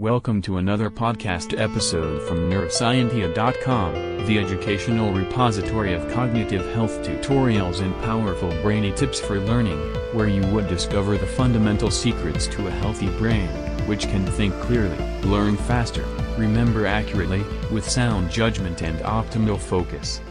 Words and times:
Welcome 0.00 0.40
to 0.42 0.56
another 0.56 0.88
podcast 0.88 1.60
episode 1.60 2.26
from 2.26 2.48
Neuroscientia.com, 2.48 4.24
the 4.24 4.38
educational 4.38 5.12
repository 5.12 5.92
of 5.92 6.10
cognitive 6.10 6.64
health 6.72 7.02
tutorials 7.02 7.82
and 7.82 7.94
powerful 8.02 8.48
brainy 8.62 8.92
tips 8.92 9.20
for 9.20 9.38
learning, 9.40 9.76
where 10.14 10.26
you 10.26 10.40
would 10.54 10.68
discover 10.68 11.18
the 11.18 11.26
fundamental 11.26 11.90
secrets 11.90 12.46
to 12.46 12.66
a 12.66 12.70
healthy 12.70 13.10
brain, 13.18 13.46
which 13.86 14.08
can 14.08 14.24
think 14.24 14.54
clearly, 14.60 14.96
learn 15.20 15.58
faster, 15.58 16.06
remember 16.38 16.86
accurately, 16.86 17.44
with 17.70 17.86
sound 17.86 18.30
judgment 18.30 18.82
and 18.82 18.98
optimal 19.00 19.58
focus. 19.58 20.22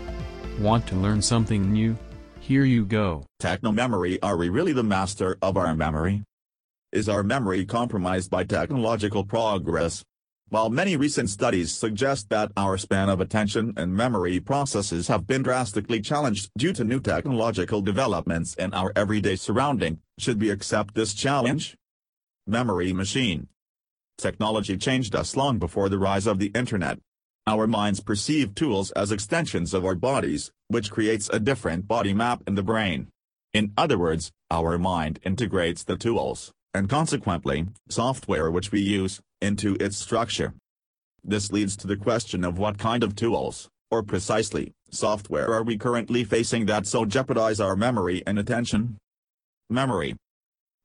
Want 0.57 0.88
to 0.88 0.95
learn 0.95 1.21
something 1.21 1.71
new? 1.71 1.95
Here 2.39 2.63
you 2.63 2.86
go. 2.86 3.23
Techno-memory 3.38 4.20
Are 4.23 4.36
we 4.36 4.49
really 4.49 4.73
the 4.73 4.81
master 4.81 5.38
of 5.43 5.57
our 5.57 5.75
memory? 5.75 6.23
Is 6.91 7.07
our 7.07 7.21
memory 7.21 7.65
compromised 7.65 8.31
by 8.31 8.45
technological 8.45 9.23
progress? 9.23 10.03
While 10.47 10.71
many 10.71 10.97
recent 10.97 11.29
studies 11.29 11.71
suggest 11.71 12.30
that 12.30 12.52
our 12.57 12.80
span 12.80 13.09
of 13.09 13.21
attention 13.21 13.75
and 13.77 13.95
memory 13.95 14.39
processes 14.39 15.07
have 15.07 15.27
been 15.27 15.44
drastically 15.44 16.02
challenged 16.02 16.49
due 16.57 16.73
to 16.73 16.83
new 16.83 16.99
technological 16.99 17.83
developments 17.83 18.55
in 18.55 18.73
our 18.73 18.91
everyday 18.95 19.35
surrounding, 19.35 19.99
should 20.17 20.41
we 20.41 20.49
accept 20.49 20.95
this 20.95 21.13
challenge? 21.13 21.77
Memory 22.47 22.91
Machine 22.91 23.49
Technology 24.17 24.75
changed 24.75 25.16
us 25.16 25.38
long 25.38 25.59
before 25.59 25.89
the 25.89 25.99
rise 25.99 26.25
of 26.25 26.39
the 26.39 26.52
Internet. 26.55 26.97
Our 27.45 27.67
minds 27.67 27.99
perceive 27.99 28.55
tools 28.55 28.89
as 28.94 29.11
extensions 29.11 29.75
of 29.75 29.85
our 29.85 29.94
bodies, 29.94 30.52
which 30.69 30.89
creates 30.89 31.30
a 31.31 31.39
different 31.39 31.88
body 31.88 32.16
map 32.16 32.41
in 32.47 32.55
the 32.55 32.63
brain. 32.63 33.09
In 33.53 33.73
other 33.77 33.99
words, 33.99 34.31
our 34.49 34.80
mind 34.80 35.19
integrates 35.23 35.83
the 35.83 35.95
tools 35.95 36.52
and 36.73 36.90
consequently, 36.90 37.68
software 37.90 38.52
which 38.52 38.72
we 38.72 38.80
use, 38.80 39.20
into 39.41 39.76
its 39.80 39.98
structure. 39.98 40.54
This 41.23 41.52
leads 41.52 41.76
to 41.78 41.88
the 41.88 41.98
question 41.98 42.44
of 42.44 42.58
what 42.58 42.78
kind 42.78 43.04
of 43.04 43.16
tools, 43.16 43.70
or 43.92 44.03
precisely, 44.03 44.72
software 44.92 45.53
are 45.53 45.64
we 45.64 45.78
currently 45.78 46.23
facing 46.23 46.66
that 46.67 46.88
so 46.88 47.06
jeopardize 47.06 47.59
our 47.59 47.76
memory 47.76 48.23
and 48.28 48.38
attention? 48.38 48.98
Memory. 49.70 50.16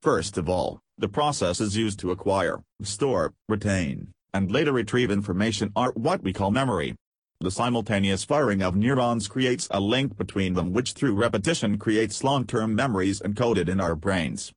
First 0.03 0.39
of 0.39 0.49
all, 0.49 0.81
the 0.99 1.09
processes 1.09 1.77
used 1.77 1.99
to 2.01 2.11
acquire, 2.11 2.63
store, 2.83 3.33
retain, 3.49 4.09
and 4.33 4.51
later 4.51 4.73
retrieve 4.73 5.11
information 5.11 5.73
are 5.77 5.93
what 5.93 6.23
we 6.23 6.33
call 6.33 6.51
memory. 6.51 6.95
The 7.41 7.51
simultaneous 7.51 8.25
firing 8.25 8.63
of 8.63 8.77
neurons 8.77 9.29
creates 9.29 9.69
a 9.71 9.81
link 9.81 10.17
between 10.17 10.55
them 10.55 10.73
which 10.73 10.93
through 10.93 11.15
repetition 11.15 11.79
creates 11.79 12.25
long-term 12.25 12.75
memories 12.75 13.21
encoded 13.21 13.69
in 13.69 13.81
our 13.81 13.95
brains. 13.95 14.53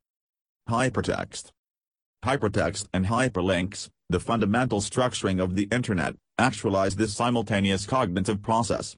Hypertext 0.69 1.51
Hypertext 2.25 2.87
and 2.93 3.05
hyperlinks, 3.05 3.87
the 4.09 4.19
fundamental 4.19 4.81
structuring 4.81 5.41
of 5.41 5.55
the 5.55 5.69
Internet, 5.71 6.15
actualize 6.37 6.97
this 6.97 7.15
simultaneous 7.15 7.85
cognitive 7.85 8.41
process. 8.41 8.97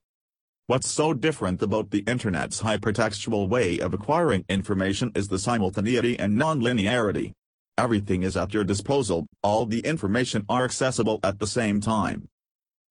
What's 0.65 0.89
so 0.89 1.13
different 1.13 1.61
about 1.61 1.91
the 1.91 2.03
Internet's 2.07 2.63
hypertextual 2.63 3.47
way 3.49 3.77
of 3.77 3.93
acquiring 3.93 4.45
information 4.49 5.11
is 5.13 5.27
the 5.27 5.37
simultaneity 5.37 6.17
and 6.17 6.35
nonlinearity. 6.35 7.33
Everything 7.77 8.23
is 8.23 8.35
at 8.35 8.51
your 8.51 8.63
disposal, 8.63 9.27
all 9.43 9.67
the 9.67 9.81
information 9.81 10.45
are 10.49 10.65
accessible 10.65 11.19
at 11.23 11.37
the 11.37 11.47
same 11.47 11.79
time. 11.79 12.27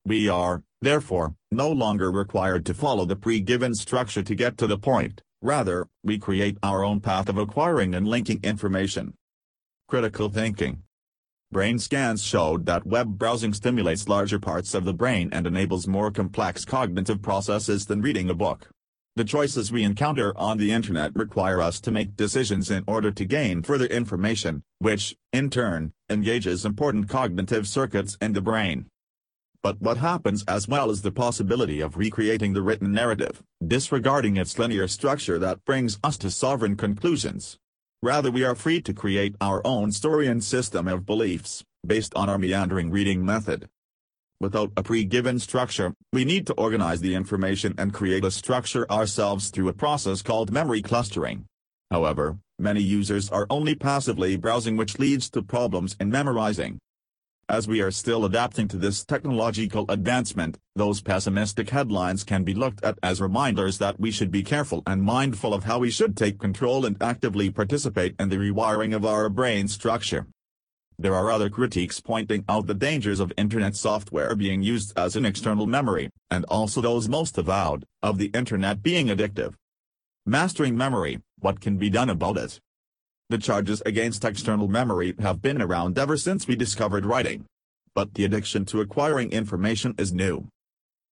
We 0.04 0.28
are, 0.28 0.62
therefore, 0.80 1.34
no 1.50 1.70
longer 1.72 2.12
required 2.12 2.64
to 2.66 2.74
follow 2.74 3.04
the 3.04 3.16
pre-given 3.16 3.74
structure 3.74 4.22
to 4.22 4.34
get 4.36 4.56
to 4.58 4.68
the 4.68 4.78
point. 4.78 5.20
Rather, 5.40 5.86
we 6.02 6.18
create 6.18 6.58
our 6.64 6.82
own 6.82 7.00
path 7.00 7.28
of 7.28 7.38
acquiring 7.38 7.94
and 7.94 8.08
linking 8.08 8.40
information. 8.42 9.14
Critical 9.88 10.28
thinking. 10.28 10.82
Brain 11.52 11.78
scans 11.78 12.22
showed 12.22 12.66
that 12.66 12.86
web 12.86 13.18
browsing 13.18 13.54
stimulates 13.54 14.08
larger 14.08 14.38
parts 14.38 14.74
of 14.74 14.84
the 14.84 14.92
brain 14.92 15.30
and 15.32 15.46
enables 15.46 15.86
more 15.86 16.10
complex 16.10 16.64
cognitive 16.64 17.22
processes 17.22 17.86
than 17.86 18.02
reading 18.02 18.28
a 18.28 18.34
book. 18.34 18.68
The 19.14 19.24
choices 19.24 19.72
we 19.72 19.84
encounter 19.84 20.36
on 20.36 20.58
the 20.58 20.72
internet 20.72 21.14
require 21.14 21.62
us 21.62 21.80
to 21.80 21.90
make 21.90 22.16
decisions 22.16 22.70
in 22.70 22.84
order 22.86 23.10
to 23.12 23.24
gain 23.24 23.62
further 23.62 23.86
information, 23.86 24.62
which, 24.78 25.16
in 25.32 25.50
turn, 25.50 25.92
engages 26.10 26.64
important 26.64 27.08
cognitive 27.08 27.66
circuits 27.66 28.16
in 28.20 28.32
the 28.32 28.40
brain. 28.40 28.86
But 29.62 29.80
what 29.80 29.96
happens 29.96 30.44
as 30.46 30.68
well 30.68 30.90
is 30.90 31.02
the 31.02 31.10
possibility 31.10 31.80
of 31.80 31.96
recreating 31.96 32.52
the 32.52 32.62
written 32.62 32.92
narrative, 32.92 33.42
disregarding 33.66 34.36
its 34.36 34.58
linear 34.58 34.86
structure 34.86 35.38
that 35.40 35.64
brings 35.64 35.98
us 36.04 36.16
to 36.18 36.30
sovereign 36.30 36.76
conclusions. 36.76 37.58
Rather 38.00 38.30
we 38.30 38.44
are 38.44 38.54
free 38.54 38.80
to 38.82 38.94
create 38.94 39.34
our 39.40 39.60
own 39.66 39.90
story 39.90 40.28
and 40.28 40.44
system 40.44 40.86
of 40.86 41.04
beliefs, 41.04 41.64
based 41.84 42.14
on 42.14 42.28
our 42.28 42.38
meandering 42.38 42.90
reading 42.92 43.24
method. 43.24 43.68
Without 44.40 44.70
a 44.76 44.84
pre-given 44.84 45.40
structure, 45.40 45.92
we 46.12 46.24
need 46.24 46.46
to 46.46 46.54
organize 46.54 47.00
the 47.00 47.16
information 47.16 47.74
and 47.76 47.92
create 47.92 48.24
a 48.24 48.30
structure 48.30 48.88
ourselves 48.88 49.50
through 49.50 49.66
a 49.66 49.72
process 49.72 50.22
called 50.22 50.52
memory 50.52 50.80
clustering. 50.80 51.44
However, 51.90 52.38
many 52.60 52.80
users 52.80 53.28
are 53.30 53.48
only 53.50 53.74
passively 53.74 54.36
browsing 54.36 54.76
which 54.76 55.00
leads 55.00 55.28
to 55.30 55.42
problems 55.42 55.96
in 55.98 56.08
memorizing. 56.10 56.78
As 57.50 57.66
we 57.66 57.80
are 57.80 57.90
still 57.90 58.26
adapting 58.26 58.68
to 58.68 58.76
this 58.76 59.06
technological 59.06 59.86
advancement, 59.88 60.58
those 60.76 61.00
pessimistic 61.00 61.70
headlines 61.70 62.22
can 62.22 62.44
be 62.44 62.52
looked 62.52 62.84
at 62.84 62.98
as 63.02 63.22
reminders 63.22 63.78
that 63.78 63.98
we 63.98 64.10
should 64.10 64.30
be 64.30 64.42
careful 64.42 64.82
and 64.86 65.02
mindful 65.02 65.54
of 65.54 65.64
how 65.64 65.78
we 65.78 65.90
should 65.90 66.14
take 66.14 66.38
control 66.38 66.84
and 66.84 67.02
actively 67.02 67.48
participate 67.48 68.14
in 68.20 68.28
the 68.28 68.36
rewiring 68.36 68.94
of 68.94 69.06
our 69.06 69.30
brain 69.30 69.66
structure. 69.66 70.26
There 70.98 71.14
are 71.14 71.30
other 71.30 71.48
critiques 71.48 72.00
pointing 72.00 72.44
out 72.50 72.66
the 72.66 72.74
dangers 72.74 73.18
of 73.18 73.32
Internet 73.38 73.76
software 73.76 74.36
being 74.36 74.62
used 74.62 74.92
as 74.98 75.16
an 75.16 75.24
external 75.24 75.66
memory, 75.66 76.10
and 76.30 76.44
also 76.50 76.82
those 76.82 77.08
most 77.08 77.38
avowed, 77.38 77.86
of 78.02 78.18
the 78.18 78.30
Internet 78.34 78.82
being 78.82 79.06
addictive. 79.06 79.54
Mastering 80.26 80.76
memory, 80.76 81.20
what 81.38 81.62
can 81.62 81.78
be 81.78 81.88
done 81.88 82.10
about 82.10 82.36
it? 82.36 82.60
The 83.30 83.36
charges 83.36 83.82
against 83.84 84.24
external 84.24 84.68
memory 84.68 85.14
have 85.18 85.42
been 85.42 85.60
around 85.60 85.98
ever 85.98 86.16
since 86.16 86.48
we 86.48 86.56
discovered 86.56 87.04
writing. 87.04 87.44
But 87.94 88.14
the 88.14 88.24
addiction 88.24 88.64
to 88.66 88.80
acquiring 88.80 89.32
information 89.32 89.94
is 89.98 90.14
new. 90.14 90.48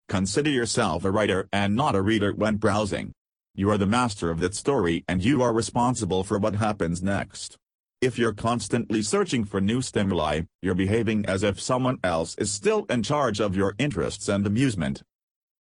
Consider 0.09 0.49
yourself 0.49 1.05
a 1.05 1.11
writer 1.11 1.47
and 1.53 1.75
not 1.75 1.93
a 1.93 2.01
reader 2.01 2.33
when 2.33 2.55
browsing. 2.55 3.11
You 3.53 3.69
are 3.69 3.77
the 3.77 3.85
master 3.85 4.31
of 4.31 4.39
that 4.39 4.55
story 4.55 5.03
and 5.07 5.23
you 5.23 5.43
are 5.43 5.53
responsible 5.53 6.23
for 6.23 6.39
what 6.39 6.55
happens 6.55 7.03
next. 7.03 7.55
If 8.01 8.17
you're 8.17 8.33
constantly 8.33 9.03
searching 9.03 9.43
for 9.43 9.61
new 9.61 9.83
stimuli, 9.83 10.41
you're 10.61 10.73
behaving 10.73 11.25
as 11.27 11.43
if 11.43 11.61
someone 11.61 11.99
else 12.03 12.33
is 12.39 12.51
still 12.51 12.85
in 12.89 13.03
charge 13.03 13.39
of 13.39 13.55
your 13.55 13.75
interests 13.77 14.27
and 14.27 14.47
amusement. 14.47 15.03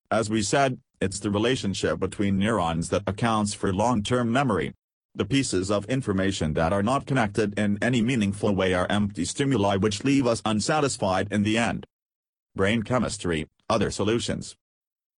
As 0.08 0.30
we 0.30 0.42
said, 0.42 0.78
it's 1.00 1.18
the 1.18 1.30
relationship 1.30 1.98
between 1.98 2.38
neurons 2.38 2.90
that 2.90 3.02
accounts 3.08 3.54
for 3.54 3.72
long-term 3.72 4.30
memory. 4.30 4.72
The 5.16 5.24
pieces 5.24 5.70
of 5.70 5.84
information 5.84 6.54
that 6.54 6.72
are 6.72 6.82
not 6.82 7.06
connected 7.06 7.56
in 7.56 7.78
any 7.80 8.02
meaningful 8.02 8.52
way 8.52 8.74
are 8.74 8.88
empty 8.90 9.24
stimuli 9.24 9.76
which 9.76 10.02
leave 10.02 10.26
us 10.26 10.42
unsatisfied 10.44 11.28
in 11.30 11.44
the 11.44 11.56
end. 11.56 11.86
Brain 12.56 12.82
chemistry, 12.82 13.46
other 13.70 13.92
solutions. 13.92 14.56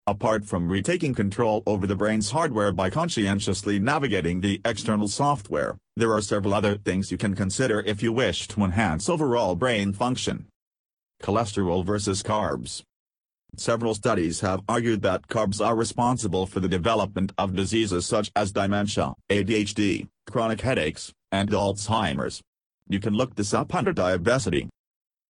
Apart 0.07 0.45
from 0.45 0.69
retaking 0.69 1.15
control 1.15 1.63
over 1.67 1.87
the 1.87 1.97
brain's 1.97 2.33
hardware 2.33 2.73
by 2.73 2.91
conscientiously 2.91 3.79
navigating 3.79 4.43
the 4.43 4.61
external 4.67 5.09
software, 5.09 5.79
there 5.97 6.13
are 6.13 6.21
several 6.21 6.53
other 6.53 6.77
things 6.77 7.11
you 7.11 7.17
can 7.17 7.35
consider 7.35 7.81
if 7.81 8.03
you 8.03 8.13
wish 8.13 8.49
to 8.49 8.65
enhance 8.65 9.09
overall 9.09 9.55
brain 9.55 9.95
function. 9.95 10.47
Cholesterol 11.23 11.87
versus 11.87 12.23
carbs. 12.23 12.83
Several 13.59 13.95
studies 13.95 14.41
have 14.41 14.61
argued 14.69 15.01
that 15.03 15.29
carbs 15.29 15.65
are 15.65 15.75
responsible 15.75 16.47
for 16.47 16.61
the 16.61 16.69
development 16.69 17.33
of 17.39 17.57
diseases 17.57 18.05
such 18.05 18.31
as 18.37 18.53
dementia, 18.53 19.15
ADHD, 19.31 20.09
chronic 20.31 20.61
headaches, 20.61 21.13
and 21.33 21.49
Alzheimer's. 21.51 22.43
You 22.87 23.01
can 23.01 23.15
look 23.15 23.35
this 23.35 23.55
up 23.55 23.75
under 23.75 23.95
diabesity. 23.95 24.69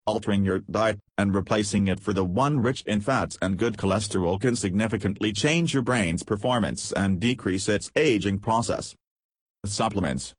Altering 0.07 0.43
your 0.43 0.61
diet, 0.71 0.99
and 1.19 1.35
replacing 1.35 1.87
it 1.89 2.01
for 2.01 2.15
the 2.15 2.25
one 2.25 2.61
rich 2.61 2.83
in 2.87 3.03
fats 3.03 3.37
and 3.43 3.59
good 3.59 3.77
cholesterol 3.77 4.41
can 4.41 4.57
significantly 4.57 5.33
change 5.33 5.75
your 5.75 5.83
brain's 5.83 6.23
performance 6.23 6.93
and 6.93 7.21
decrease 7.21 7.69
its 7.69 7.91
aging 7.95 8.39
process. 8.39 8.95
Supplements 9.67 10.35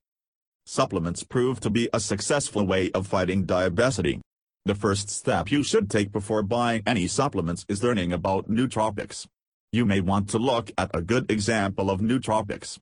Supplements 0.65 1.23
prove 1.23 1.59
to 1.59 1.69
be 1.69 1.87
a 1.93 1.99
successful 1.99 2.65
way 2.65 2.89
of 2.91 3.05
fighting 3.05 3.45
diabesity. 3.45 4.21
The 4.67 4.73
first 4.73 5.11
step 5.11 5.51
you 5.51 5.61
should 5.61 5.91
take 5.91 6.11
before 6.11 6.41
buying 6.41 6.81
any 6.87 7.05
supplements 7.05 7.67
is 7.69 7.83
learning 7.83 8.11
about 8.11 8.49
nootropics. 8.49 9.27
You 9.71 9.85
may 9.85 10.01
want 10.01 10.27
to 10.29 10.39
look 10.39 10.71
at 10.75 10.89
a 10.91 11.03
good 11.03 11.29
example 11.29 11.91
of 11.91 12.01
nootropics. 12.01 12.79